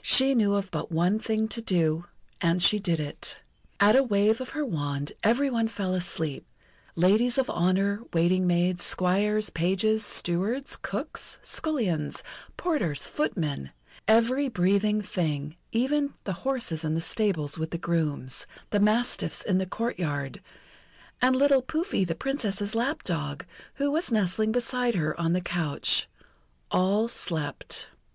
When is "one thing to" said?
0.90-1.60